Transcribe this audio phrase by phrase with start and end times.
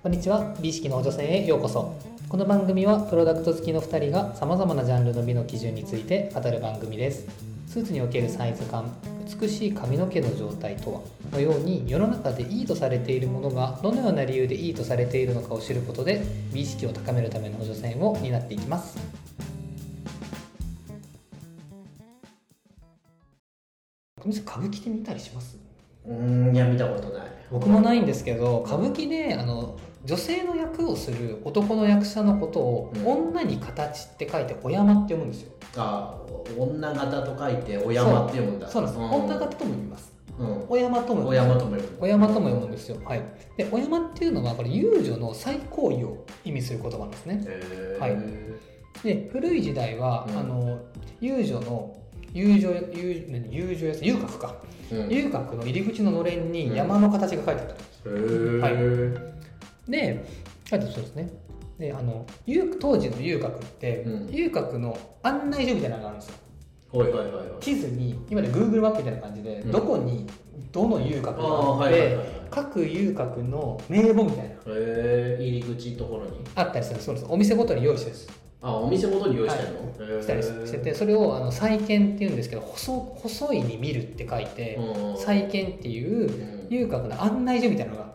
[0.00, 0.54] こんにちは。
[0.60, 1.92] 美意識の女性へようこそ。
[2.28, 7.26] この番組はプロダクト好きの2人がさまざまなジャンルの美の基準について語る番組です。
[7.66, 8.88] スーツにおけるサイズ感
[9.40, 11.00] 美しい髪の毛の状態とは
[11.32, 16.22] のように世の中でいいとされているものがどのような理由でいいとされているのかを知ることで
[16.52, 18.96] 美意識を高めるための補助線を担っていきます。
[24.24, 25.58] 歌舞伎って見たりします？
[26.06, 27.26] うんいや見たことない。
[27.50, 29.76] 僕もないんですけど歌舞伎であの
[30.08, 33.06] 女性の役をする男の役者のことを「うん。
[33.06, 35.52] 女に形」って書いて「お山」って読むんですよ。
[35.76, 36.18] あ
[36.56, 38.66] 女型と書いてお山って読むんだ。
[38.68, 39.04] そうなんです、ん。
[39.04, 40.14] 女型とも読みます。
[40.38, 40.64] うん。
[40.66, 41.88] お山ともお山とも読む。
[42.00, 42.96] お山とも読むんですよ。
[43.04, 43.22] はい。
[43.58, 47.44] でお山っていうのはこれ遊女の最高位を意味する言葉なんですね。
[47.46, 48.00] へー。
[48.00, 48.16] はい。
[49.04, 50.38] で古い時代は、うん。
[50.38, 50.78] あの
[51.20, 51.94] 遊女の
[52.32, 54.54] 遊女遊何遊女や遊郭か、
[54.90, 55.08] うん。
[55.10, 58.60] 遊郭の入り口ののれんに山の形が書いてあったんですへー。
[58.60, 59.37] はい
[59.88, 60.24] で、
[60.70, 61.30] あとそうですね。
[61.78, 64.34] で、あの、遊当時の遊郭って、うん。
[64.34, 66.34] 遊郭の案内所みたいなのがあるんですよ。
[66.92, 67.46] はいはいはいはい。
[67.60, 69.70] 地図に、今で Google マップみたいな感じで、うん。
[69.70, 70.26] どこに、
[70.72, 76.40] どの遊郭があってはいはいはいはい、各遊郭の名簿みたいな、入り口のところに。
[76.54, 77.00] あったりする。
[77.00, 77.26] そうです。
[77.28, 78.28] お店ごとに用意してるんです。
[78.60, 80.22] あお店ごとに用意してるの、へー。
[80.22, 85.16] したりしてて、それを、あの、再建っていうんですけど、細、細いに見るって書いて、うん。
[85.16, 86.66] 再建っていううん。
[86.70, 88.07] 遊郭の案内所みたいなのが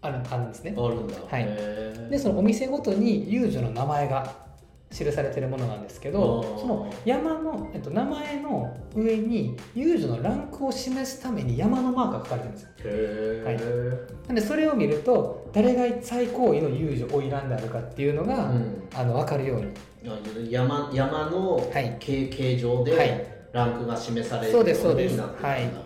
[0.00, 0.74] あるあるんですね。
[0.76, 1.14] あるんだ。
[1.28, 2.10] はい。
[2.10, 4.48] でそのお店ごとに遊女の名前が
[4.90, 12.68] 記されてるものなんですけどその山の、えっと、名前の上に遊女のランクを示すために山のマークが書かれてるんですよ。
[12.78, 18.88] へえ、なんでそれを見ると誰が最高位の遊女を選んであるかっていうのが、うん。
[18.94, 19.72] あの分かるように。
[20.06, 20.18] あ
[20.48, 21.96] 山山のはい。
[21.98, 22.84] 形形状はい。
[22.84, 25.80] でランクが示されるそうですそうですよになってるんだ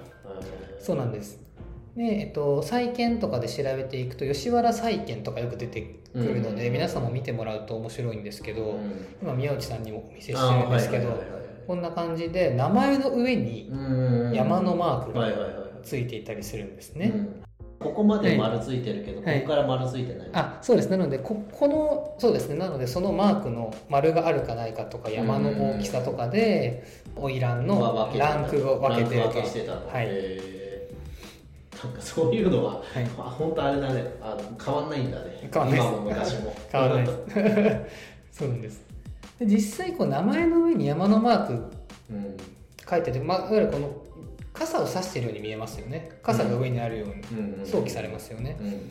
[0.81, 1.42] そうなんです
[1.97, 6.73] で、えっと、債券とかで調べていくと吉原債券とかよく出てくるので、うん。
[6.73, 9.07] 皆さんも見てもらうと面白いんですけど、うん。
[9.23, 11.43] 今宮内さんにもお見せしてるんですけど、あーはいはいはいはい。
[11.67, 14.33] こんな感じで名前の上にうん。
[14.33, 15.53] 山のマークがはいはいはい
[15.83, 17.13] ついていたりするんですね。
[17.15, 17.43] うん。
[17.83, 19.41] ここまで丸ついてるけど、はい。
[19.41, 20.89] ここから丸ついてない、あそうです。
[20.89, 22.55] なのでここのそうですね。
[22.55, 26.85] なのでそのマークの丸があるかないかとか山の大きさとかで
[27.17, 29.89] 花魁のランクを分けてるランかク分けしてたの。
[29.89, 30.09] はい、
[31.85, 33.05] なんかそういうのは、はい。
[33.19, 34.05] あ本当あれだね。
[34.21, 35.49] あの変わんないんだね。
[35.53, 35.81] 変わんない。
[35.81, 36.55] 今も昔も。
[36.71, 37.07] 変わらない。
[38.31, 38.85] そうなんです。
[39.39, 41.53] で実際こう名前の上に山のマーク
[42.11, 42.37] うん。
[42.89, 43.91] 書いてて、まあ、いわゆるこの
[44.53, 46.11] 傘を差してるように見えますよね。
[46.23, 47.61] 傘が上にあるようにうん。
[47.61, 48.89] うん想起されますよね、うん。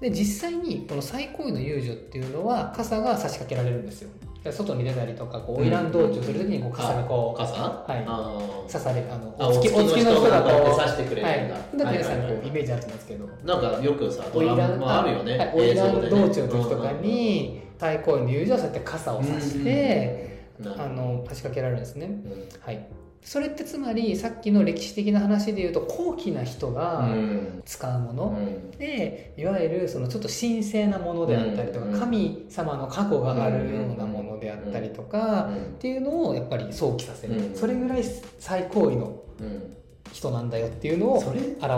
[0.00, 4.10] で実際にこの最高位の遊女っていうのは傘が差し掛けられるんですよ。
[4.20, 7.62] で外に出たりとかこう花魁道中するときにこう傘がこうあ傘？
[7.62, 8.72] はい。
[8.72, 11.54] 刺されあのあお付きお付きの人がこう刺してくれるんだ。
[11.54, 13.28] はい、だから皆さんこうイメージあると思うんですけど。
[13.44, 22.48] なんかよくさドラマもあるよね、はい、花魁道ね、中の時とかに最高位の遊女はそうやって傘を差して、あの差し掛けられるんですね、うん。
[22.60, 22.86] はい。
[23.24, 27.62] それってつまりさっきの歴史的な話で言うと高貴な人がうん。
[27.64, 28.70] 使うもの、うん。
[28.72, 32.00] でいわゆるそのちょっと神聖なものであったりとか、うん。
[32.00, 38.02] 神様の過去があるようなものであったりとか、うんっていうのをやっぱり想起させる、うんそれぐらい
[38.38, 39.76] 最高位のうん。
[40.12, 41.32] 人なんだよっていうのを表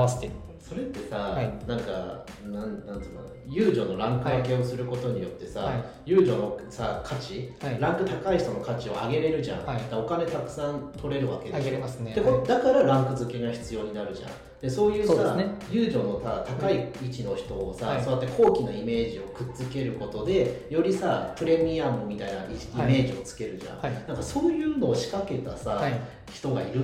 [0.09, 0.35] している。
[0.59, 1.45] それってさ、はい。
[1.69, 5.85] なんかなんなんつうの遊女のランク分けをすることによってさ、はい。
[6.07, 7.81] 遊女のさ価値、はい。
[7.81, 9.81] ランク高い人の価値を上げれるじゃん、はい。
[9.93, 11.59] お金たくさん取れるわけでしょ？
[11.59, 12.13] 上げれますね。
[12.17, 14.31] だからランク付けが必要になるじゃん
[14.65, 15.37] でそういうさ
[15.71, 18.03] 遊女のさ高い位置の人をさ、はい。
[18.03, 23.93] そうやって高貴なイメージをくっつけることでよりさプレミアムみたいなイメージをつけるじゃん、はい。
[24.09, 26.01] なんかそういうのを仕掛けたさ、はい。
[26.33, 26.83] 人がいる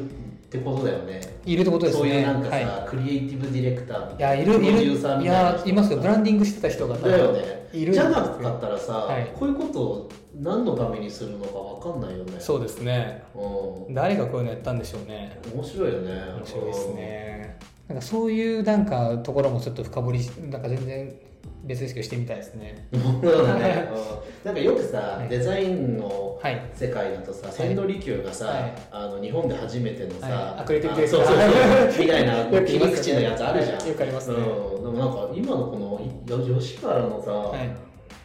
[0.51, 1.21] ってことだよね。
[1.47, 2.01] いるってことですね。
[2.01, 5.99] そういうなんかさ、はクリエイティブディレクターみい、いたいなやいるいプロデューサーるいみたいなやいますよ。
[6.01, 7.69] ブランディングしてた人がだよね。
[7.73, 7.95] いる。
[7.95, 9.31] じゃなかったらさ、はい。
[9.33, 12.33] こういうことを何のためにするのかわかんないよね。
[12.41, 13.23] そうですね。
[13.37, 13.95] うん。
[13.95, 15.39] 誰がこういうのやったんでしょうね。
[15.55, 16.11] 面白いよね。
[16.37, 17.57] 面白いですね。
[17.87, 21.15] なんかそういうなんかところもちょっと深掘りしなんか全然
[21.65, 22.89] 別ですけどしてみたいですね。
[22.93, 23.95] うんそうだね、う
[24.47, 25.29] んなんかよくさ、はい。
[25.29, 26.61] デザインのはい。
[26.73, 28.73] 世界だとさ、千利休がさ、はい。
[28.91, 30.61] あの日本で初めてのさ、はい。
[30.63, 34.37] アクリルあテープそうそうそうみたいな 切り口のやつあるじゃん、はいよくありますね。
[34.37, 37.71] うん、でもなんか今のこのい吉原のさ、はい。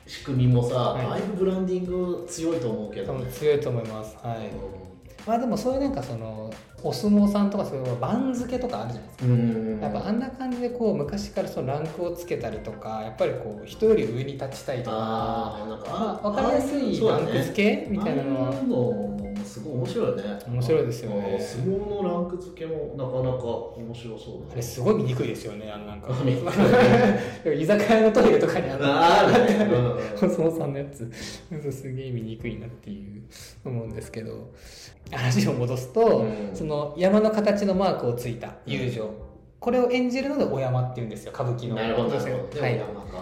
[0.08, 1.10] 仕組みもさ、はい。
[1.10, 4.16] だいぶブランディング強いと思うけど強いと思います。
[4.22, 4.38] はい。
[4.38, 4.44] うん。
[5.26, 6.52] まあでもそういうなんかその
[6.86, 9.26] お相撲さんとかそういう番付とかあるじゃないですか。
[9.26, 14.96] うんやっぱあんな感じでこう昔からそのランクをつけたりとかやっぱりこう人より上に立ちたいとか。
[14.96, 18.36] ああなんかまあ、分かりやすいランク付けみたいなの。
[18.46, 20.24] はすごい面白いね。
[20.48, 21.38] 面白いですよね。
[21.40, 23.46] あ相撲のランク付けもなかなか
[23.78, 24.46] 面白そうだね。
[24.54, 26.10] あれすごい見にくいですよねあのなんか。
[27.52, 28.86] 居酒屋のトイレとかにあの。
[28.86, 31.10] ああお相撲さんのやつ。
[31.72, 33.24] すげえ見にくいなっていう
[33.64, 34.52] 思うんですけど。
[35.12, 36.50] 話を戻すと、うん。
[36.54, 39.10] その山の形のマークをついた友情、
[39.60, 41.32] これを演じるのでお山っていうんですよ。
[41.34, 41.76] 歌舞伎の。
[41.76, 42.10] なるほど。
[42.10, 42.82] はい。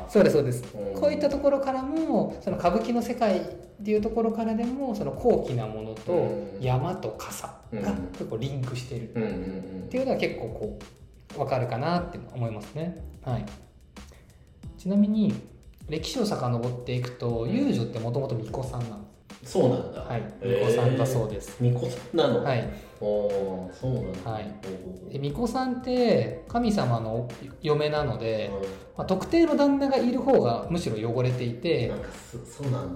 [0.09, 0.99] そうですそうです、うん。
[0.99, 3.43] こういったところからもその歌舞伎の世界っ
[3.83, 6.61] ていうところからでもその高貴なものとうん。
[6.61, 7.81] 山と傘がうん。
[8.13, 9.11] 結構リンクしてる。
[9.15, 9.35] うんうんうん。
[9.85, 10.79] っていうのは結構こ
[11.35, 13.03] う分かるかなって思いますね。
[13.23, 13.45] はい、
[14.77, 15.33] ちなみに
[15.89, 19.53] 歴史を遡っていくと遊女ってもともと巫女さんなんです。
[19.53, 20.01] そうなんだ。
[20.01, 21.57] はい、巫女さんだそうです。
[21.59, 22.43] 巫女さんなの？
[22.43, 22.69] はい、
[23.03, 24.69] おおそうなんで
[25.11, 27.29] 巫女さんって神様の
[27.61, 28.61] 嫁なので、ほう
[28.97, 31.91] まあ、特定の旦那がいる方がむしろ汚れていて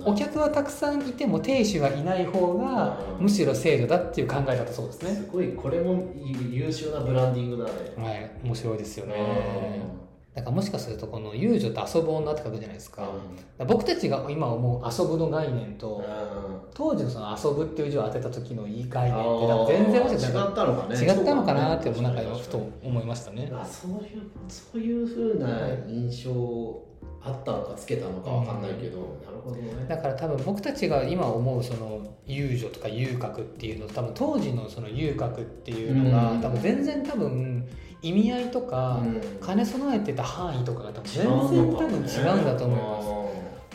[0.05, 5.15] お客はたくさんいても亭主がいない方がうんむしろ制度だっていう考え方そうですね。
[5.15, 6.13] すごいこれも
[6.49, 7.71] 優秀なブランディングだね。
[7.97, 10.06] はい、面白いですよね。
[10.37, 13.01] うんだからもしかするとこの遊女って遊ぶ女って書くじゃないですか。
[13.01, 13.13] だか
[13.57, 16.59] ら僕たちが今思う遊ぶの概念と、うん。
[16.75, 20.95] 当時のその遊ぶっていう字を当てた時のいい概念って全然違ったのかね。
[20.95, 23.51] 違ったのかなってなんかねふと思いましたね。
[23.51, 25.47] あそういうそういうふうな
[25.87, 26.86] 印象
[27.21, 29.85] あったのかつけたのかわかんないけど、なるほどね。
[29.87, 36.41] だから多分僕たちが今思うその遊女とか遊郭っていうのと多分当時のその遊郭っていうのが、うん。
[36.41, 37.67] 多分全然多分
[38.01, 39.21] 意味合いとか、うん。
[39.45, 43.26] 兼ね備えてた範囲とかが多分全然多分違うんだと思います。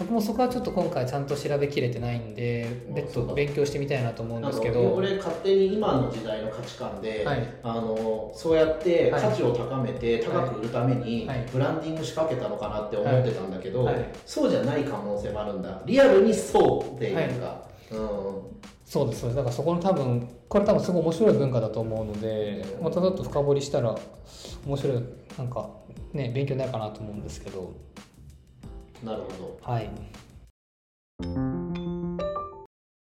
[0.03, 4.95] 僕もそこはちょっと今回ちゃんと調べきれてないんで別途勉強してみたいなと思うんあですけど。
[4.95, 7.49] 俺勝手に今の時代の価値観で、はい。
[7.63, 9.23] あのそうやってはい。
[9.23, 11.47] 価値を高めて高く売るためにはい。
[11.53, 13.95] ブランディング仕掛けたのかなって思ってたんだけど、はい。
[13.95, 14.09] はい。
[14.27, 15.83] そうじゃない可能性もあるんだ。
[15.87, 17.99] リアルにそうっていうか、うん。
[18.85, 19.37] そうですそうです。
[19.37, 23.97] だからそこの多分これ多分すごい面白い文化だと思うのでまたちょっと深掘りしたら
[24.67, 25.03] 面白い
[25.39, 25.71] なんか
[26.13, 27.73] ね勉強になるかなと思うんですけど
[29.03, 29.91] なるほはい。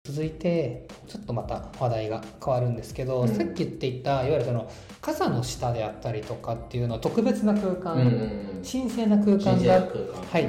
[0.06, 3.28] 続いてちょっとまた話題が変わるんですけど、うん。
[3.28, 8.26] さっき言っていたいわゆるその傘の下であったりとかっていうのは特別な空間、ど、うんうんう
[8.62, 9.88] ん、神聖な空間が
[10.32, 10.46] はい。
[10.46, 10.48] っ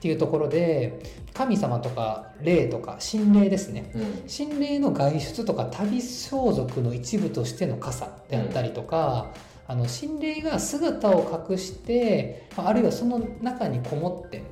[0.00, 1.00] ていうところで
[1.32, 3.90] 神様とか霊とか心霊ですね。
[3.94, 4.00] うん。
[4.00, 9.32] うん心霊の外出とか旅装束の一部としての傘であったりとか、
[9.66, 14.42] あの心霊が姿を隠してまああるいはその中にこもって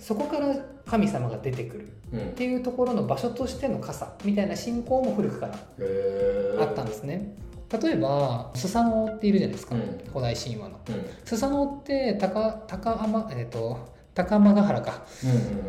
[0.00, 0.54] そこから
[0.86, 2.20] 神様が出てくるうん。
[2.20, 5.54] うんっていうところの場所としての傘みたいな信仰も古くから
[6.60, 7.34] あったんですね。
[7.82, 10.00] 例えばスサノオっているじゃないですか、うん。
[10.08, 10.80] 古代神話の。
[10.88, 11.06] うん。
[11.24, 15.04] スサノオって高高天、えっと高間ヶ原か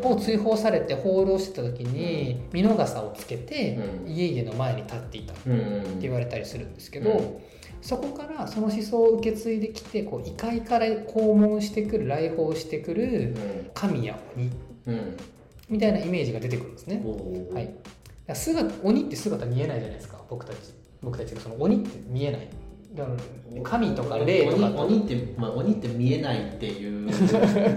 [0.04, 4.08] うんを追放されて放浪してた時に美濃傘をつけてうん。
[4.08, 5.98] 家々の前に立っていたってうんうん。
[5.98, 7.36] 言われたりするんですけど、うん
[7.80, 13.34] そこからその思想を受け継いできてこう異界から訪問してくる来訪してくる
[13.74, 14.50] 神や鬼
[15.68, 17.02] みたいなイメージが出てくるんですね。
[17.52, 17.74] はい、
[18.34, 20.78] 姿鬼って姿見えないじゃないですか僕たち。
[21.02, 22.48] 僕たちがその鬼って見えない
[22.98, 27.06] だから神とか霊とか鬼鬼って、まあ、鬼って見えないっていう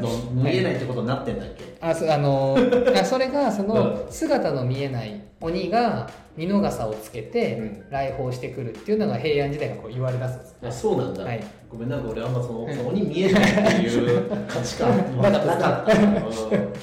[0.02, 2.58] の見えないってことになってんだっけ、あそあの
[2.96, 7.90] あそれがそのう姿の見えない鬼が美濃傘をつけてうん。
[7.92, 10.56] 来訪してくるっていうのが平安時代がこう言われ出すんです。
[10.64, 11.44] あそうなんだ、はい。
[11.70, 12.76] ごめんなんか俺あんまその、うん。
[12.76, 15.46] その鬼見えないっていう価値観なかった。
[15.46, 16.74] なかった、うん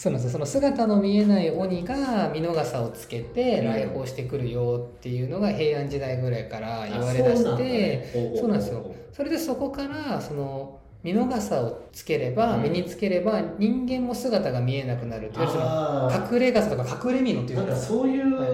[0.00, 0.32] そうなんですよ。
[0.32, 3.66] その姿の見えない鬼が美濃傘をつけてうん。
[3.66, 8.94] 来訪してくるよっていうのが平安時代ぐらいから言われ出してそうなんですよ。
[9.12, 12.62] それでそこからその美濃傘をつければ、うん。
[12.62, 15.46] 身につければ人間も姿が見えなくなるっていう
[16.32, 18.50] 隠れ傘とか隠れ蓑っていうなんかそういうはい。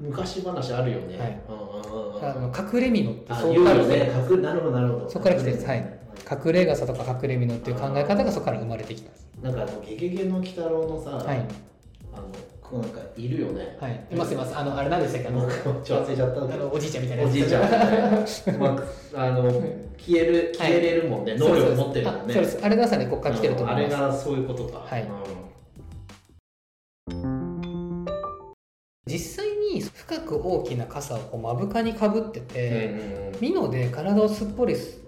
[0.00, 4.34] 昔話あるよね、あの隠れ蓑ってあそうから来て言うよね。
[4.34, 5.10] 隠なるほどなるほど。
[5.10, 5.68] そこから来てるんです。
[5.68, 5.98] はい
[6.30, 9.10] 隠れ傘とか隠れ蓑っていう考え方がそこから生まれてきた
[9.42, 11.44] なんかあの「ゲゲゲの鬼太郎」のさ、はい。
[12.12, 12.24] あの
[12.62, 14.56] こうなんかいるよねはいいますいます。
[14.56, 15.28] あのあれ何でしたっけ？
[15.28, 15.48] あの
[15.84, 17.62] ちょっと忘れちゃったあのおじいちゃんみたいなおじいちゃん。
[17.62, 18.82] みたいな、ま
[19.14, 19.42] あ、あの
[19.98, 22.34] 消える消えれるもんね、能力持ってるもんね。
[22.34, 22.58] そうです。
[22.62, 23.94] あれがさねここから来てると思います。
[23.94, 24.78] うんあれがそういうことか。
[24.78, 25.06] はい。
[29.06, 32.86] 実際に深く大きな傘をこう目深にかぶってうんて、
[33.32, 33.40] うん。
[33.40, 34.98] 美濃で体をすっぽりす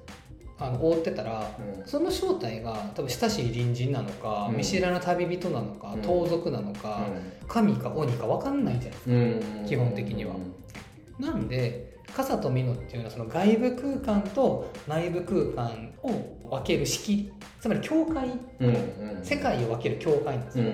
[0.60, 1.86] あの覆ってたらうん。
[1.86, 4.56] その正体が多分親しい隣人なのか、うん。
[4.56, 6.02] 見知らぬ旅人なのか、うん。
[6.02, 7.06] 盗賊なのか、
[7.46, 9.68] 神か鬼か分かんないじゃないですか。
[9.68, 10.34] 基本的には。
[10.34, 11.24] うん。
[11.24, 18.30] なんで傘と美濃っていうのはその外部空間と内部空間を分ける式つまり境界
[19.22, 20.64] 世界を分ける境界なんですよ、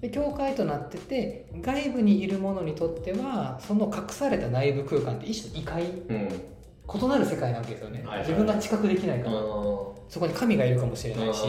[0.00, 5.84] で境界となってて外部にいるものにとってはその隠された内部空間って一種の異界
[6.94, 8.26] 異なる世界なわけですよね、はいはい。
[8.26, 9.32] 自分が知覚できないから、
[10.08, 11.46] そこに神がいるかもしれないし、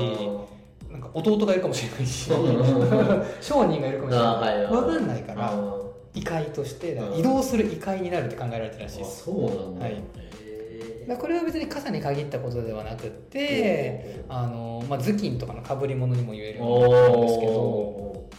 [0.91, 3.24] なんか弟がいるかもしれないしうん。
[3.41, 4.67] 商人がいるかもしれない。
[4.67, 5.81] 分かんないからあ
[6.13, 9.24] 異界として移動する異界になるって考えられてるらしいです。
[9.24, 9.86] そうなんだ。
[9.86, 9.93] はい。
[9.93, 18.29] へだからこれは別に傘に限ったことではなくってあの、まあ、頭巾とかの被り物にも言えるんですけど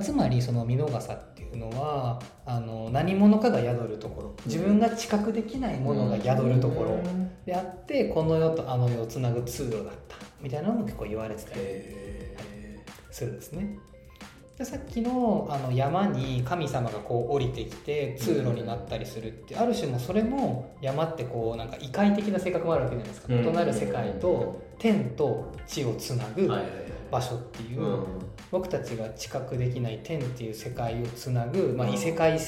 [0.00, 4.34] つまりその見逃さっていうのはあの何者かが宿るところ。
[4.46, 6.90] 自分が知覚できないーものが宿るところ。
[6.94, 7.30] うん。
[7.44, 10.16] であってこの世とあの世をつなぐ通路だった。
[10.40, 13.78] みたいなのも結構言われてたりへするんですね。
[14.58, 23.34] でさっきのあの山に神様がこう降りてきて通路になったりするってある種もそれも山ってこうなんか異界的な性格もあるわけじゃないですか。
[23.34, 23.44] うん。
[23.44, 26.48] 異なる世界と天と地をつなぐ
[27.14, 28.04] 場所っていうう、ん。
[28.50, 31.94] 僕たちが知覚できない天っていう世界をつなぐ、まあ、うん。
[31.94, 32.38] 異世界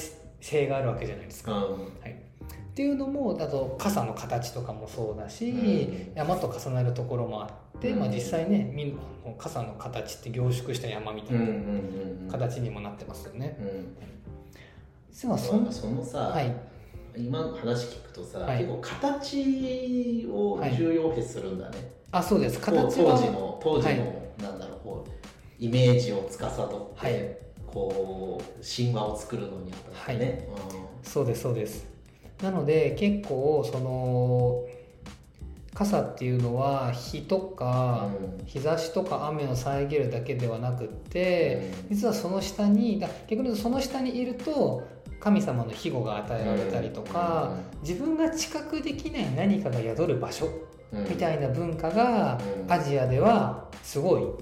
[0.40, 1.52] 性があるわけじゃないですか。
[1.52, 1.61] うん。
[1.61, 1.66] は
[2.08, 6.12] い、っていうのもあと傘の形とかもそうだし、うん。
[6.16, 8.00] 山と重なるところもあって、うん。
[8.00, 8.75] まあ、実際ね
[9.38, 11.44] 傘の形って凝縮した山みたいな
[12.30, 13.56] 形にもなってますよね。
[13.61, 13.96] うん。
[15.12, 16.54] 実はそなんんかそのさ、はい。
[17.16, 18.58] 今の話聞くとさ、はい。
[18.58, 22.61] 結構形を重要視するんだね、あそうです。
[22.61, 24.25] 当形は当時の当時の、
[24.87, 25.11] こう
[25.59, 27.37] イメージを司って、はい。
[27.66, 30.49] こう神話を作るのにあたってね、
[31.02, 31.85] そうですそうです。
[32.40, 34.64] なので結構その
[35.75, 38.09] 傘っていうのは火とか、
[38.40, 38.47] うん。
[38.47, 41.97] 日差しとか雨を遮るだけではなくって、うん。
[41.97, 44.87] 実はその下にだ逆に言うとその下にいると
[45.21, 52.73] 神様の庇護が与えられたりとか、自分が知覚できない何かが宿る場所うんみたいな文化がうん。
[52.73, 54.37] アジアではすごいうん。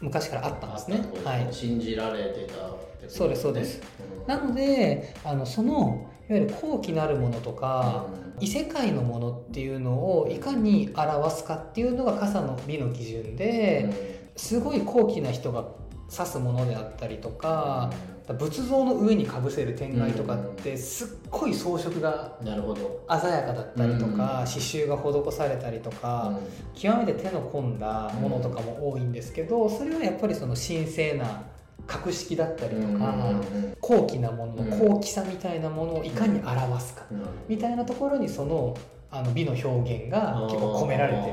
[0.00, 0.96] 昔からあったんですね。
[0.96, 1.18] あったって。
[1.18, 3.08] ことはい、信じられてたってね。
[3.08, 3.80] そうですそうです、
[4.20, 4.26] うん。
[4.26, 8.42] なのであのそのいわゆる高貴なるものとか、うん。
[8.42, 13.88] 異世界のものっていうのをいかに表すかっていうのが傘の美の基準で
[14.34, 15.64] すごい高貴な人が
[16.10, 17.92] 指すものであったりとか、
[18.28, 24.16] 仏像の上にかぶせる天蓋とかってすっごい装飾がなるほど、鮮やかだったりとうん。
[24.16, 26.38] か、刺繍が施されたりとか、
[26.74, 31.42] 極めて手の込んだものとかも多いんですけどそれはやっぱりその神聖な
[31.86, 33.34] 格式だったりとか、
[33.80, 37.04] 高貴なものの高貴さみたいなものをいかに表すか、
[37.48, 38.76] みたいなところにその
[39.10, 41.28] あの美の表現が結構込められて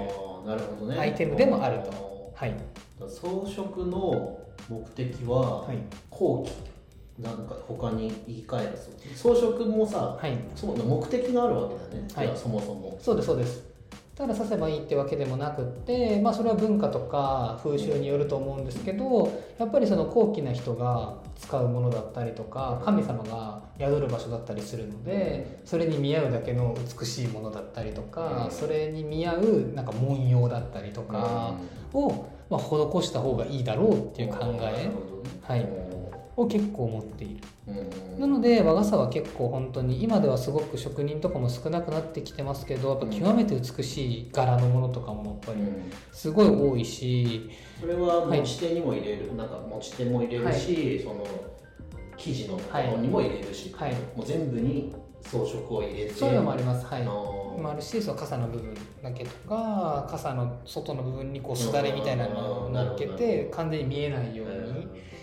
[0.93, 2.33] るアイテムでもあると。
[2.35, 2.53] はい。
[3.07, 5.77] 装飾の目的ははい。
[6.09, 6.51] 後期
[7.21, 10.37] なんか他に言い換えると装飾もさ、はい。
[10.55, 12.37] そう目的があるわけだね、はい。
[12.37, 12.97] そもそも。
[13.01, 13.69] そうですそうです。
[14.19, 28.51] ただ刺せばいいってわけでもなくって、まあ、それは文化とか風習によると思うんですけどやっぱりその高貴な人が使うものだったりとか神様が宿る場所だったりするのでそれに見合うだけの美しいものだったりとかうん。
[28.51, 31.53] それに見合うなんか文様だったりとか
[31.93, 34.89] を、まあ、施した方がいいだろうっていう考え。
[35.43, 35.98] はい
[36.41, 37.43] を結構持っている。
[38.17, 45.61] なので和傘は結構本当に今ではすごく職人とかも少なくなってきてますけどやっぱ極めて美しい柄のものとかもやっぱり
[46.11, 51.25] すごい多いしそれは持ち手にも入れる、なんか持ち手も入れるし、その
[52.17, 53.93] 生地のところにも入れるし、はい。
[54.15, 56.85] もう全部に装飾を入れてそういうのもあります。
[56.85, 57.03] はい。
[57.05, 64.58] もあるしその傘の部分だけとか傘の外の部分にこうすだれみたいなのを乗っけうんて完全に見えないように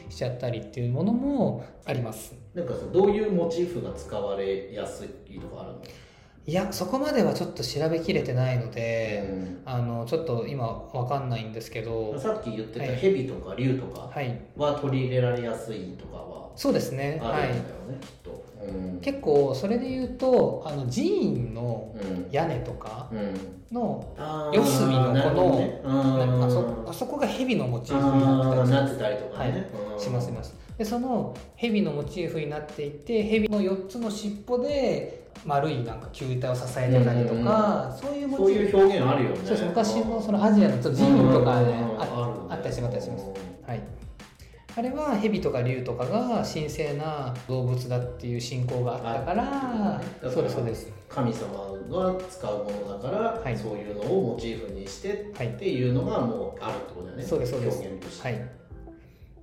[0.09, 2.35] しちゃったりっていうものもあります。
[2.55, 5.83] なんかさどういうモチーフが使われやすいとかあるの？
[6.49, 9.63] いやそこまではちょっと調べきれてないので、うん。
[9.65, 12.17] あのちょっと今わかんないんですけど。
[12.19, 12.97] さっき言ってたはい。
[12.97, 14.13] 蛇とか竜とか
[14.57, 17.19] は取り入れられやすいとかはそうですね。
[17.21, 18.46] あはいるんだよね、きっと。
[18.63, 19.01] うん。
[19.01, 22.29] 結構それで言うとあの寺院のうん。
[22.31, 23.75] 屋根とかうん。
[23.75, 24.15] の
[24.53, 25.81] 四隅のこのね。
[25.85, 26.89] なんかあそうん。
[26.89, 30.01] あそこが蛇のモチーフになってたりするなってたりとかね、うん。
[30.01, 30.55] しますします。
[30.79, 39.37] でその蛇のモチーフになっていて蛇の4つの尻尾で丸いなんか球体を支えてたりとか、そういうモチそうーフいう表現あるよね。
[39.37, 42.01] そうです昔のそのアジアの寺院とかねうん。
[42.01, 43.25] ああったりしまったりします。
[43.67, 43.81] はい
[44.79, 50.93] あれは蛇とか竜とかが神聖な動物だっていう信仰があったからあそうですそうです。
[51.09, 51.49] 神様
[51.89, 53.57] が使うものだから、はい。
[53.57, 57.23] そういうのをモチーフにしてはいっていうのがもうあるってことだよね。
[57.25, 57.79] そうですそうです。
[57.79, 58.51] 表現として、はい。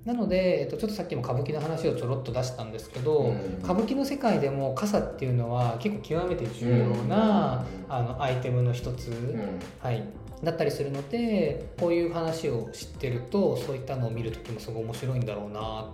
[0.05, 3.59] なので、えっと、ちょっとさっきも歌舞伎の話をちょろっと出したんですけど、うん。
[3.63, 7.95] 歌舞伎の世界でも傘っていうのは結構極めて重要な、うん。
[7.95, 9.59] あのアイテムの一つ、うん。
[9.79, 10.03] はい、
[10.43, 15.91] だったりするのでこういう話を知ってるとそういったのを見る時もすごい面白いんだろうな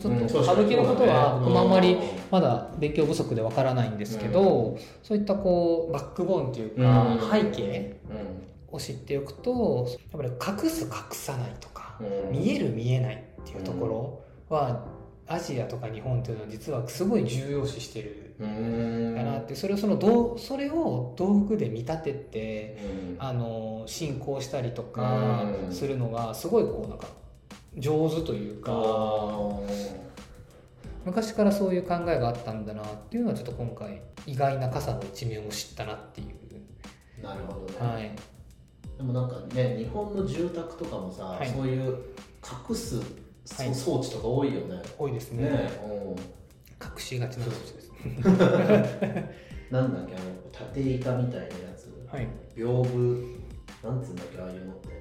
[0.00, 1.96] ちょっと歌舞伎のことは僕もあんまり
[2.30, 8.46] まだ勉強不足でわからないんですけど、そういったこうバックボーンというか、うん背景うん
[8.76, 12.38] を知っておくとやっぱり隠す隠さないとか、うん。
[12.38, 14.84] 見える見えないっていうところは、
[15.28, 22.78] アジアとか日本っていうのは実はすごい重要視してるうんかなってそれをそのどうそれを道具で見立てて
[23.18, 23.26] うん。
[23.26, 25.72] あの進行したりとかうん。
[25.72, 27.06] するのがすごいこうなんか
[27.78, 29.60] 上手というかあ
[31.04, 36.26] 昔からそういう考えがあったんだなっていうのはちょっと今回意外な傘の一面を知ったなっていう。
[37.20, 38.10] ーなるほどね、はい。
[38.96, 41.48] でもなんかね日本の住宅とかもさ、はい。
[41.48, 41.98] そういう
[42.68, 43.00] 隠す
[43.44, 43.74] そはい。
[43.74, 45.44] 装置とか多いよね、多いですね。
[45.44, 46.16] ねうん。
[46.84, 47.85] 隠しがちな装置です
[49.70, 51.92] なんだっけあの縦板みたいなやつ。
[52.12, 52.28] はい。
[52.54, 53.88] 屏風。
[53.88, 54.96] なんつうんだっけああいうのって。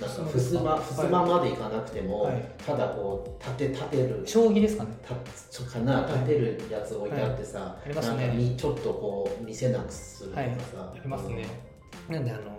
[0.00, 2.42] なんかふすまふすままでいかなくても、はい。
[2.64, 4.22] ただこう立て立てる。
[4.24, 4.90] 将棋ですかね。
[5.02, 5.14] た
[5.50, 6.02] ちょかな。
[6.02, 6.12] はい。
[6.12, 8.16] 立てるやつ置いてあってさ、ありますね。
[8.16, 11.46] なんかみちょっとこう見せなくするとかさ、ありますね。
[12.08, 12.57] なんであの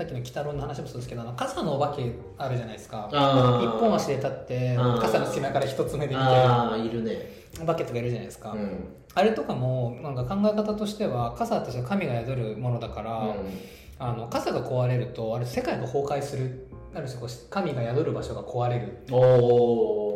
[0.00, 3.06] さっきの鬼太郎の話もそうですけどあの傘のお化けあるじゃないですか。
[3.12, 7.10] 一本足で立って傘の隙間から一つ目で見てああいるね。
[7.10, 7.28] る
[7.60, 8.94] お化けとかいるじゃないですか、うん。
[9.14, 13.36] あれとかもなんか考え方としては傘って神が宿るものだから、
[13.98, 19.14] あの傘が壊れるとあれ世界が崩壊するある種こう神が宿る場所が壊れるじ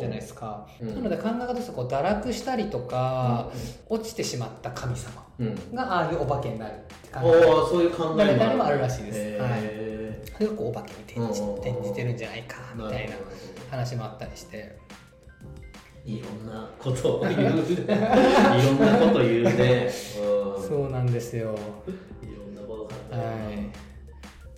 [0.05, 0.95] ゃないですか、うん。
[0.95, 3.49] なので考え方としてこう堕落したりとか、
[3.87, 7.37] 落ちてしまった神様うん、がああいうお化けになるって感おじ。
[7.45, 9.17] おそういう考え誰々もあるらしいです。
[9.19, 13.15] へそれがこうお化けに転じうん転じてるんじゃないかーみたいな
[13.69, 14.77] 話もあったりして。
[16.05, 17.33] いろんなことを言う。
[17.41, 17.57] いろん
[18.79, 19.89] なこと言うね、
[20.55, 21.55] うん、そうなんですよ。
[22.21, 23.64] いろんなこと考はえい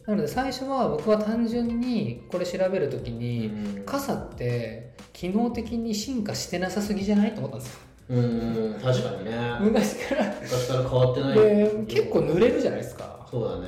[0.07, 3.83] なので最初は僕は単純にこれ調べるときに、うん。
[3.85, 7.79] 傘って機能的に進化してなさすぎじゃないと思ったんですよ。
[8.09, 9.57] うんうん確かにね。
[9.59, 10.33] 昔から。
[10.41, 11.35] 昔から変わってない。
[11.35, 13.27] で結構濡れるじゃないですか。
[13.29, 13.67] そうだ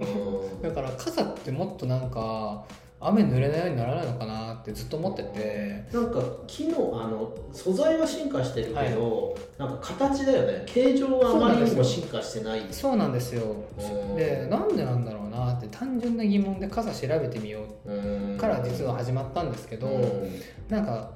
[0.00, 0.62] うん。
[0.62, 2.64] だから傘ってもっとなんか
[2.98, 5.84] 雨濡れないようにならないのかなってずっと思ってて。
[5.92, 10.64] なんか機能あの素材は進化してるけど、なんか形だよね。
[10.66, 12.66] 形状はあまりにも進化してない。
[12.72, 13.54] そうなんですよ。
[13.78, 14.16] うん。
[14.16, 20.40] でなんでなんだろうなって単純な疑問で傘調べてみようから実は始まったんですけど、うん。
[20.68, 21.10] なんか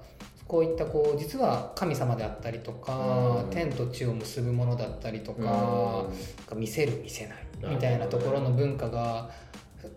[0.47, 3.51] こういったこう実は神様であったりとか、うん。
[3.51, 6.07] 天と地を結ぶものだったりとか、
[6.55, 7.37] 見せる見せない
[7.71, 9.31] みたいなところの文化が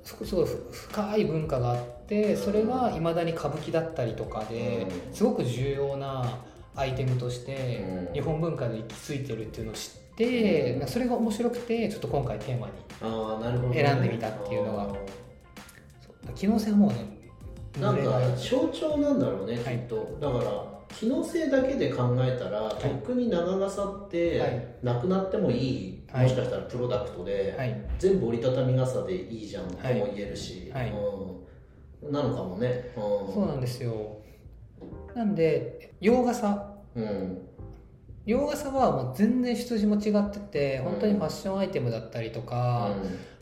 [0.04, 5.14] ふすごいふ深い文化があってそれがいまだに歌舞伎だったりとかでうん。
[5.14, 6.40] すごく重要な
[6.76, 8.14] アイテムとしてうん。
[8.14, 14.84] 日本文化で行き着いてるっていうのを知ってうんそれが面白くてちょっと今回テーマに選んでみたっていうのが。
[14.84, 14.96] あそ
[16.32, 16.34] う。
[16.34, 19.78] 機能性はもうねーなんか象徴なんだろうね、はい。
[19.78, 20.18] きっと。
[20.22, 22.70] だから機能性だけで考えたら、い。
[22.76, 24.12] とっくに長傘っはい。
[24.12, 26.24] てなくなってもいい、はい。
[26.24, 27.76] もしかしたらプロダクトで、はい。
[28.00, 29.96] 全部折りたたみ傘でいいじゃんともはい。
[30.16, 30.94] 言えるし、はい。
[32.02, 33.00] うん、なのかもね、う
[33.32, 34.18] ん、そうなんですよ。
[35.14, 36.74] なんで洋傘。
[36.96, 37.42] うん
[38.26, 42.92] 洋傘はもう全然出自も違ってて本当にファッションアイテムだったりとか、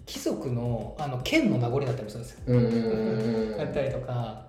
[0.06, 4.48] 貴族のあの剣の名残だったりもするんですよ、うんうんうんうんだったりとか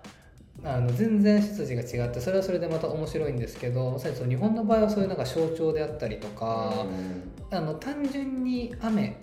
[0.65, 6.87] あの全然出自が違ってそれはそれでまた面白いんですけどまさにその日本の場合はそういうなんか象徴であったりとか、
[7.51, 9.17] あの単純に雨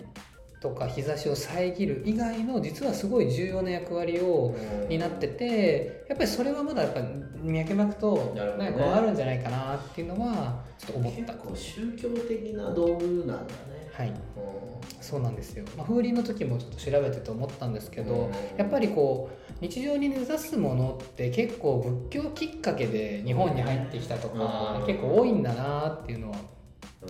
[0.62, 4.88] とか日差しを遮る以外の実はすごい重要な役割をうん。
[4.88, 7.00] になっててやっぱりそれはまだやっぱ
[7.42, 11.32] 脈々となんかあるんじゃないかなっていうのはちょっと思った。
[11.34, 14.08] 結構宗教的な道具なんだね、はい。
[14.08, 14.14] うん。
[15.00, 18.32] そうなんですよ、まあ、風鈴の時もちょっと調べてて思ったんですけど、うん。
[18.56, 21.78] やっぱりこう日常に根ざすものって結構
[22.10, 24.86] 仏教きっかけで日本に入ってきたとか、うん。
[24.86, 26.36] 結構多いんだなっていうのは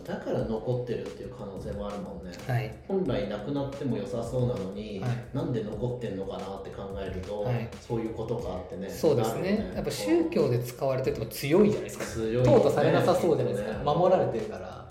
[0.00, 2.33] だから残ってるっていう可能性もあるもんね。
[2.46, 2.74] はい。
[2.88, 5.11] 本来なくなっても良さそうなのに、はい。
[5.35, 7.68] なんで残ってんのかなって考えると、はい。
[7.78, 9.72] そういうことかってねそうですなるよね。
[9.74, 12.05] やっぱ宗教で使われてると強いじゃないですか。
[12.07, 13.85] 強い淘汰されなさそうじゃないですか、ね。
[13.85, 14.88] 守られてるから。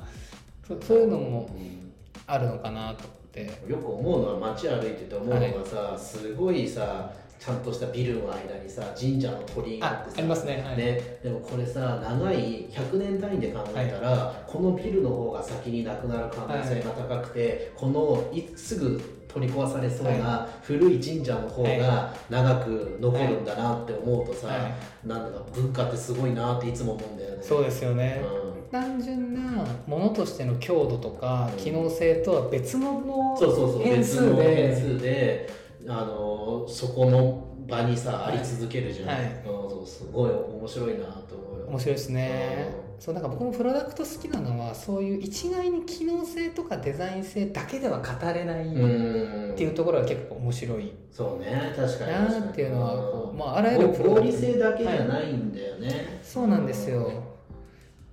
[0.67, 1.91] そそういうのもうん。
[2.27, 3.49] あるのかなとって。
[3.67, 7.11] よく思うのは街歩いてて思うのがさ、すごいさ
[7.43, 10.63] ちゃんとしたビルの間にさ神社の鳥居があってさあありますね。
[10.63, 10.77] はい。
[10.77, 11.17] ね。
[11.23, 24.69] でもこれさ長い100年単位で考えたら、このビルの方が先になくなる可能性が高くて、このいすぐ取り壊されそうな古い神社の方が長く残るんだなって思うとさ、は
[25.03, 27.37] なんだか文化ってすごいなっていつも思うんだよね。
[27.41, 28.71] そうですよね、うん。
[28.71, 31.63] 単純なものとしての強度とかうん。
[31.63, 39.19] 機能性とは別物そうそうそう変別の変数であのそこの場にさ、はいあり続けるじゃん、はい。
[39.45, 41.65] うんそうすごい面白いなと思うよ。
[41.67, 42.67] 面白いですね。
[42.99, 50.91] うそうなんか僕もプロダクト好きなのはそういう一概に機能性とかデザイン性だけでは語れないうんっていうところが結構面白い。
[51.11, 52.11] そうね確かに。
[52.11, 53.37] なっていうのはこう、ん。
[53.37, 57.23] まあ、あらゆるプロダクト合理性だけじゃないんだよね、そうなんですよ。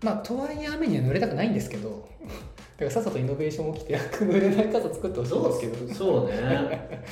[0.03, 2.09] まあとはいえ雨には濡れたくないんですけど
[2.79, 5.95] だからさっさとイノベーション起きて濡れない傘作ってほしいんそうですけど。
[5.95, 7.05] そうね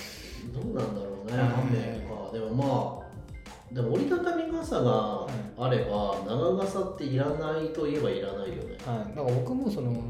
[0.60, 5.26] どうなんだろうねはい雨かでもまあでも折りたたみ傘が
[5.58, 8.76] あれば長傘っていらないといえばいらないよね。
[8.86, 10.00] はい、だから僕もそのま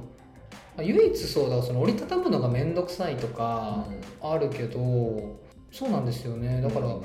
[0.79, 3.87] あ唯一そうだその折りたたむのが面倒くさいとか
[4.21, 5.41] あるけど
[5.73, 6.61] そうなんですよね。
[6.61, 7.03] だから、うん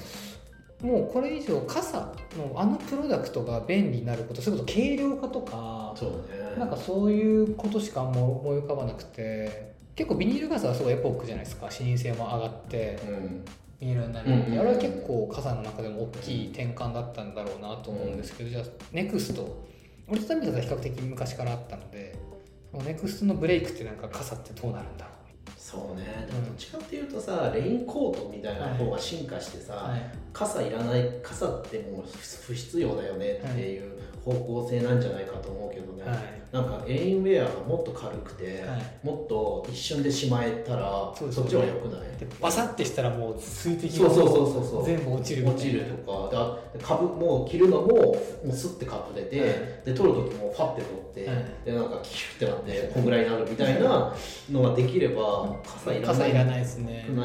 [0.82, 6.58] もうこれ以上傘のあのプロダクトが便利になることそれこそ軽量化とかそうね。
[6.58, 9.71] なんかそういうことしかあんま思い浮かばなくて
[10.02, 11.70] 結構ビニール傘はすごいエポックじゃないですか。
[11.70, 13.46] 視認性も上がってうん。
[13.80, 14.60] ビニールになるうんうんうん。
[14.60, 19.64] あれは結構傘の中でも大きい転換だったんだろうなと思うんですけど、じゃあネクスト。
[20.08, 22.18] 折りたたみ傘は比較的昔からあったので
[22.72, 25.12] そのネクストのブレイクってなんか傘ってどうなるんだろ
[25.56, 26.28] そうね。
[26.28, 30.02] でもどっちかっていうとさレインコートみたいな方が進化してさ、う、はい、
[30.34, 32.06] 傘いらない傘ってもう
[32.46, 36.20] 不必要だよねっていう方向性なんじゃないかと思うけどね、はい。
[36.52, 39.06] なんかレインウェアがもっと軽くて、はい。
[39.06, 42.02] もっと一瞬でしまえたらそっちは良くない？
[42.20, 46.60] でバサッてしたらもう水滴が全部落ちる落ちるとか。
[46.72, 49.50] でかぶもう着るのももうスッてかぶれて、はい。
[49.86, 51.46] で取る時もファッて取って、はい。
[51.66, 54.14] でなんかキュッてなってこんぐらいになるみたいな
[54.52, 56.16] のができれば傘いらない。
[56.16, 57.06] 傘いらないですね。
[57.10, 57.16] うん、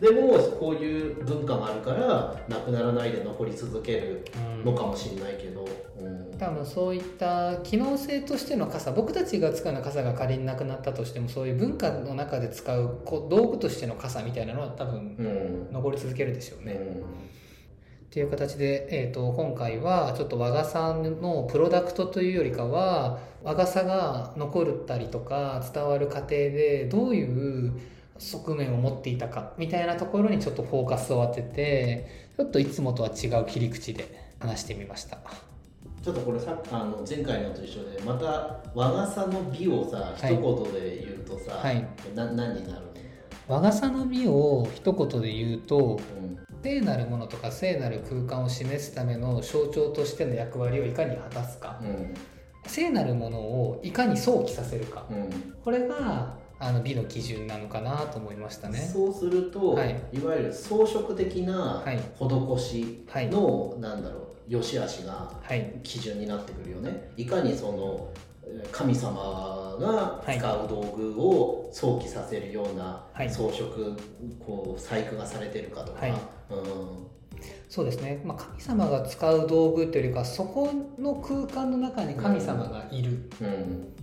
[0.00, 4.64] でもこういう文化があるからなくならないで残り続けるうん。
[4.64, 5.66] のかもしれないけど、
[6.00, 6.38] うん。
[6.38, 15.22] 多分そういった機能性としての傘僕たちが使うような傘が仮になくなったとしてもそういう文化の中で使う道具としての傘みたいなのは多分う
[15.70, 15.72] ん。
[15.72, 16.72] 残り続けるでしょうね。
[16.72, 17.02] うん。
[17.02, 27.72] っていう形で、えー、と今回はちょっと和傘のプロダクトというよりかは和傘が残ったりとか伝わる過程でどういう
[28.18, 35.18] 側面を持っていたかみたいなところにちょっとフォーカスを当ててちょっといつもとは違う切り口で話してみました。
[36.02, 41.86] ちょっとこれさあの前回のと一緒でまた和傘の美をさ一はい言で言うとさ、はい。
[42.14, 42.92] な何になるの、
[43.48, 46.38] 和傘の美を一言で言うとうん。
[46.62, 51.78] 聖なるものとか聖なる空間を示すための象徴としての役割をいかに果たすか。
[51.82, 52.14] うん。
[52.66, 55.06] 聖なるものをいかに想起させるか。
[55.10, 55.54] うん。
[55.62, 58.78] これがあの美の基準なのかなと思いましたね。
[58.78, 60.00] そうすると、はい。
[60.12, 61.98] い、わゆる装飾的なはい。
[61.98, 63.28] 施しはい。
[63.28, 65.80] の、なんだろう良し悪しがはい。
[65.82, 67.10] 基準になってくるよね。
[67.16, 68.08] いかにその
[68.46, 73.30] えー神様が使う道具を想起させるようなはい。
[73.30, 73.64] 装飾、
[74.38, 76.14] こう細工がされてるかとか、はい。
[77.68, 83.93] そうですね、まあ、神様が使う道具というよりかそこの空間の中に神様がいる、うんうん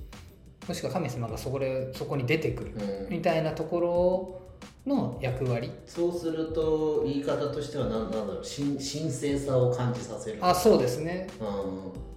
[0.68, 3.10] もしくは神様がそこでそこに出てくるうん。
[3.10, 4.42] みたいなところ
[4.86, 5.72] の役割。
[5.86, 10.38] そうすると言い方としては何なんだろう神神聖さを感じさせる。
[10.42, 11.28] あそうですね。
[11.40, 12.12] うん。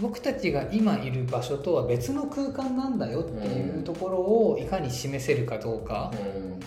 [0.00, 6.60] 僕たちが今いる場所とは別の空間なんだよっていうところをいかに示せるかどうか、うん。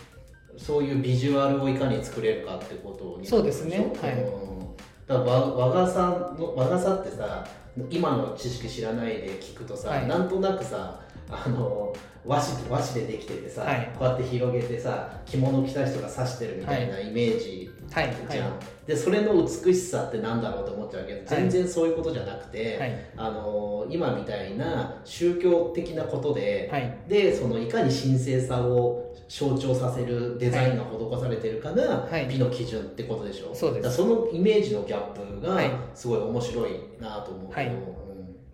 [0.57, 3.91] そういうビジュアルをいかに作れるかってことにそうですね。
[4.01, 4.13] はい。
[4.13, 4.75] うん。
[5.05, 7.45] だから和和傘の和傘ってさ
[7.89, 10.07] 今の知識知らないで聞くとさ、はい。
[10.07, 11.93] なんとなくさあの
[12.25, 13.91] 和紙和紙でできててさ、はい。
[13.97, 18.13] こうやって広げてさ着物着た人が刺してるみたいなイメージはい。
[18.29, 23.09] じゃん、はでそれの美しさってなんだろうと思っちゃうけど全然そういうことじゃなくて、いはい。
[23.15, 26.97] あの今みたいな宗教的なことで、はい。
[27.07, 32.27] でそのいかに神聖さを象徴させるデザインが施されてるかがはい。
[32.27, 33.83] 美の基準ってことでしょ、そうです。
[33.83, 35.71] だからそのイメージのギャップがはい。
[35.95, 38.06] すごい面白いなと思うけど、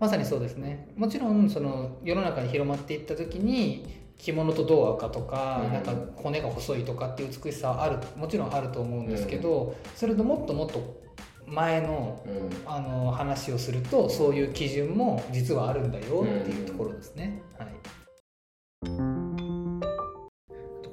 [0.03, 0.89] まさにそうですね。
[0.97, 3.85] もちろんその世の中に広まっていった時に
[4.17, 5.73] 着物とどう合うかとか、うん。
[5.73, 11.01] なんか骨が細いとかっていう美しさはあるもちろんあると思うんですけど、それともっともっと
[11.47, 12.69] 前のうん。
[12.69, 17.41] あの話をするとそういう基準も実はあるんだよっていうところですね。
[17.57, 17.67] はい。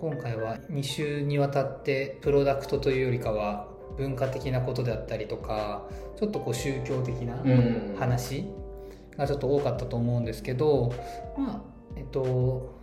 [0.00, 3.66] 今回は2週にわたってプロダクトというよりかは
[3.98, 5.82] 文化的なことであったりとか
[6.16, 7.96] ちょっとこう宗教的なうん。
[7.98, 8.44] 話
[9.20, 10.92] がちょっと多かったと思うんですけど
[11.36, 11.60] まあ
[11.96, 12.78] えっと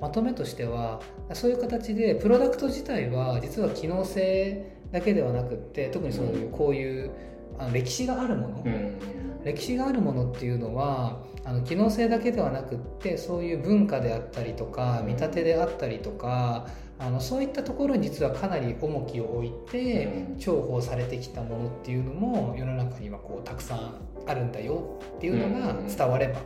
[0.00, 1.00] まとめとしては
[1.34, 7.10] そういう形でプロダクト自体は実は機能性だけではなくって特にそういうこういう
[7.58, 9.20] あの歴史があるもの、うん。
[9.44, 16.66] 歴史があるものっていうのはあの機能性だけではなくってそういう文化であったりとか見立てであったりとか
[17.00, 20.38] あのそういったところに実はかなり重きを置いてうん。
[20.38, 23.94] 重宝されてきたものっていうのも世の中にはこうたくさん
[24.26, 26.40] あるんだよっていうのが伝われば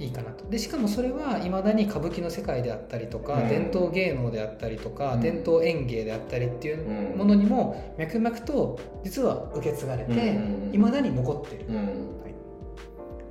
[0.00, 0.44] いいかなと。
[0.50, 5.20] でしかもそれはいまだに歌舞伎の世界であったりとか、うん伝統芸能であったりとか、うん。
[5.20, 10.74] 伝統演芸であったりっていうものにも脈々と実は受け継がれてうん。
[10.74, 11.66] いまだに残ってる。
[11.68, 11.76] うん。
[11.76, 11.86] はい。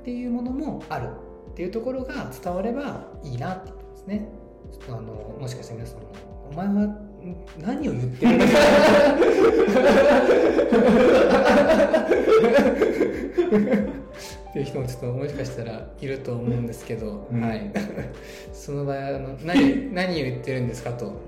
[0.00, 1.08] っていうものもある
[1.50, 4.28] っていうところが伝わればいいなってことですね。
[4.88, 7.10] あのもしかして皆さんもお前はん
[7.58, 8.44] 何を言ってるんだ
[14.50, 17.40] っていう人もちょっともしかしたらいると思うんですけど、うん。
[17.40, 17.70] はい、
[18.52, 21.22] その場合あの何何を言ってるんですかと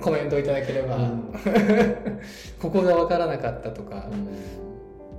[0.00, 1.34] コメントいただければ、うん。
[2.58, 4.28] ここが分からなかったとか、うん。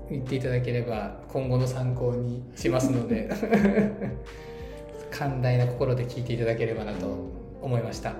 [0.09, 3.29] 言っていただければ今後の参考にしますので
[5.11, 7.15] 寛大な心で聞いていただければなと
[7.61, 8.15] 思いました。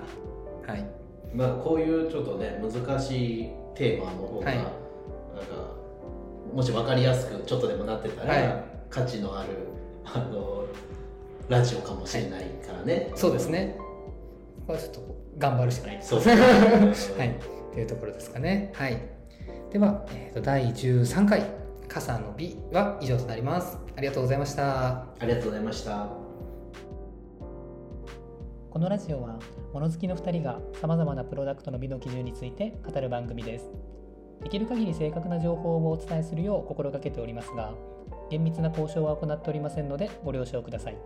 [0.66, 0.99] はい
[1.34, 4.56] まあこういうちょっとね難しいテーマの方が、はい。
[4.56, 4.70] なんか
[6.52, 8.64] もし分かりやすくちょっとでもなってたら、はい。
[8.90, 9.50] 価値のある
[10.04, 10.64] あの
[11.48, 13.76] ラジオかもしれないからね、そうですね。
[13.78, 13.84] こ
[14.68, 15.00] こはちょっと
[15.38, 15.96] 頑張るしかない。
[15.96, 17.18] ですそうですね。
[17.18, 17.38] はい。
[17.72, 18.72] というところですかね。
[18.74, 19.00] はい。
[19.72, 21.44] では、えー、と第13回
[21.86, 23.78] 「傘の美」は以上となります。
[23.96, 24.88] ありがとうございました。
[24.88, 26.29] ありがとうございました
[28.70, 29.40] このラジオは
[29.72, 33.68] 物好きの2人がさまざまなプロダクトの美の基準について語る番組です。
[34.44, 37.74] できる限り正確な情報をお伝えするよう心がけておりますが
[38.30, 40.96] 厳密な交渉は行っておりませんのでご了承ください。